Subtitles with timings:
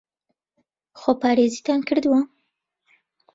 [0.99, 2.21] خۆپارێزیتان کردووە؟